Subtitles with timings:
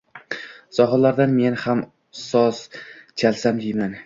[0.77, 1.85] Sohillarda men ham
[2.23, 3.97] soz chalsam, deyman.